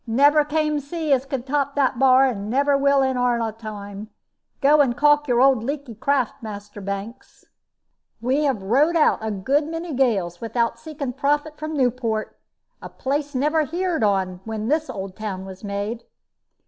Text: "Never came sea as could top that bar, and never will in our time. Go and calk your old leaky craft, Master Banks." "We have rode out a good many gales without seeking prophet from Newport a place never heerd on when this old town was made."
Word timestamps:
"Never 0.07 0.43
came 0.43 0.79
sea 0.79 1.13
as 1.13 1.27
could 1.27 1.45
top 1.45 1.75
that 1.75 1.99
bar, 1.99 2.25
and 2.25 2.49
never 2.49 2.75
will 2.75 3.03
in 3.03 3.17
our 3.17 3.51
time. 3.51 4.09
Go 4.59 4.81
and 4.81 4.97
calk 4.97 5.27
your 5.27 5.39
old 5.39 5.63
leaky 5.63 5.93
craft, 5.93 6.41
Master 6.41 6.81
Banks." 6.81 7.45
"We 8.19 8.45
have 8.45 8.63
rode 8.63 8.95
out 8.95 9.19
a 9.21 9.29
good 9.29 9.67
many 9.67 9.93
gales 9.93 10.41
without 10.41 10.79
seeking 10.79 11.13
prophet 11.13 11.55
from 11.55 11.75
Newport 11.77 12.35
a 12.81 12.89
place 12.89 13.35
never 13.35 13.61
heerd 13.63 14.01
on 14.03 14.39
when 14.43 14.69
this 14.69 14.89
old 14.89 15.15
town 15.15 15.45
was 15.45 15.63
made." 15.63 16.03